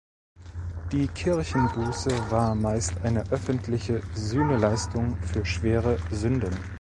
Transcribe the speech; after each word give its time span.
Die 0.91 1.07
Kirchenbuße 1.09 2.31
war 2.31 2.55
meist 2.55 2.95
eine 3.03 3.23
öffentliche 3.29 4.01
Sühneleistung 4.15 5.15
für 5.17 5.45
schwere 5.45 5.99
Sünden. 6.09 6.55